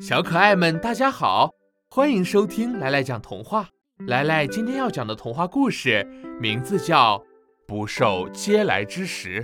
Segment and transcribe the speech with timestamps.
[0.00, 1.50] 小可爱们，大家好，
[1.90, 3.68] 欢迎收听来来讲童话。
[4.06, 6.02] 来来今天要讲的童话故事
[6.40, 7.18] 名字叫
[7.68, 9.42] 《不受嗟来之食》。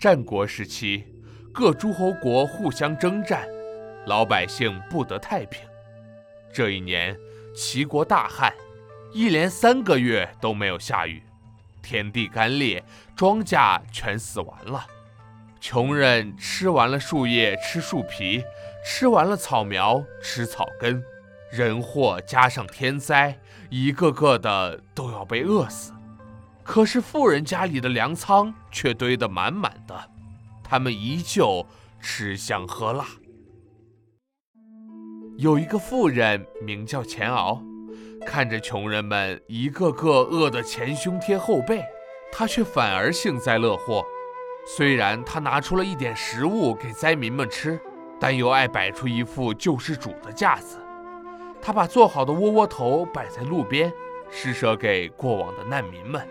[0.00, 1.04] 战国时期，
[1.54, 3.46] 各诸侯国互相征战，
[4.04, 5.60] 老百姓不得太平。
[6.52, 7.16] 这一年，
[7.54, 8.52] 齐国大旱，
[9.12, 11.22] 一连三个月都没有下雨，
[11.82, 12.82] 天地干裂，
[13.14, 14.84] 庄稼全死完了。
[15.62, 18.42] 穷人吃完了树叶，吃树皮。
[18.84, 21.00] 吃完了草苗，吃草根，
[21.52, 23.38] 人祸加上天灾，
[23.70, 25.92] 一个个的都要被饿死。
[26.64, 30.10] 可是富人家里的粮仓却堆得满满的，
[30.64, 31.64] 他们依旧
[32.00, 33.06] 吃香喝辣。
[35.38, 37.62] 有一个富人名叫钱敖，
[38.26, 41.84] 看着穷人们一个个饿得前胸贴后背，
[42.32, 44.04] 他却反而幸灾乐祸。
[44.64, 47.80] 虽然他拿出了一点食物给灾民们吃。
[48.20, 50.78] 但又爱摆出一副救世主的架子，
[51.60, 53.92] 他把做好的窝窝头摆在路边，
[54.30, 56.24] 施舍给过往的难民们。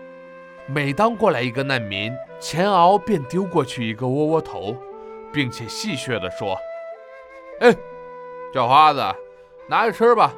[0.66, 4.74] 每当过来一个难民，钱敖便丢过去一个窝窝头，
[5.30, 6.56] 并且戏谑地说
[7.60, 7.76] ：“哎，
[8.54, 9.04] 叫花子，
[9.68, 10.32] 拿着吃吧。”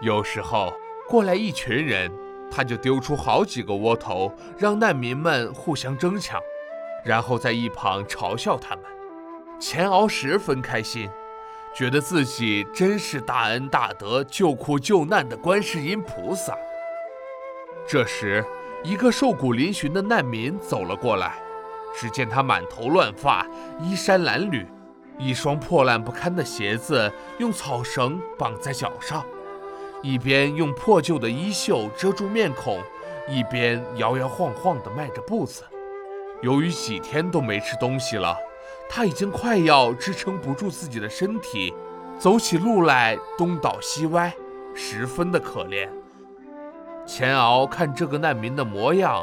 [0.00, 0.72] 有时候
[1.06, 2.10] 过来一群人，
[2.50, 6.40] 他就丢出好几个窝头，让难民们互相争抢，
[7.04, 8.84] 然后在一旁嘲笑他们。
[9.60, 11.08] 钱敖十分开心，
[11.74, 16.56] 觉得自己真是大恩大德、救苦救难的观世音菩萨。
[17.86, 18.44] 这时，
[18.82, 21.34] 一个瘦骨嶙峋的难民走了过来，
[21.94, 23.46] 只见他满头乱发，
[23.80, 24.66] 衣衫褴褛，
[25.18, 29.24] 一双破烂不堪的鞋子用草绳绑在脚上，
[30.02, 32.80] 一边用破旧的衣袖遮住面孔，
[33.28, 35.62] 一边摇摇晃晃地迈着步子。
[36.42, 38.36] 由于几天都没吃东西了。
[38.94, 41.72] 他已经快要支撑不住自己的身体，
[42.18, 44.30] 走起路来东倒西歪，
[44.74, 45.88] 十分的可怜。
[47.06, 49.22] 钱敖看这个难民的模样，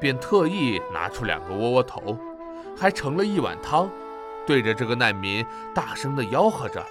[0.00, 2.18] 便特意拿出两个窝窝头，
[2.78, 3.90] 还盛了一碗汤，
[4.46, 5.44] 对着这个难民
[5.74, 6.82] 大声地吆喝着：“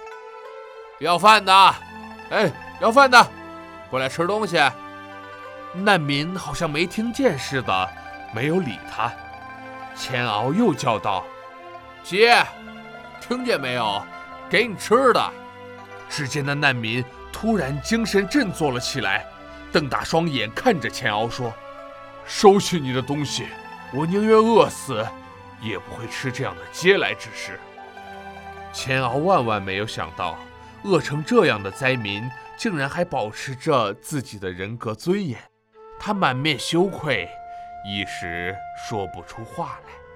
[1.00, 1.52] 要饭的，
[2.30, 2.48] 哎，
[2.80, 3.26] 要饭的，
[3.90, 4.56] 过来吃东西。”
[5.74, 7.88] 难民好像没听见似的，
[8.32, 9.12] 没有理他。
[9.94, 11.24] 钱敖又叫道。
[12.02, 12.44] 姐，
[13.20, 14.02] 听见没有？
[14.48, 15.30] 给你吃的。
[16.08, 19.24] 只见那难民突然精神振作了起来，
[19.70, 21.52] 瞪大双眼看着钱敖说
[22.26, 23.46] ：“收起你的东西，
[23.92, 25.06] 我宁愿饿死，
[25.60, 27.60] 也不会吃这样的嗟来之食。”
[28.72, 30.36] 钱敖万万没有想到，
[30.82, 35.38] 饿成这样的灾民竟然还保持着自己的人格尊严，
[36.00, 37.28] 他满面羞愧，
[37.82, 40.09] 一时说不出话来。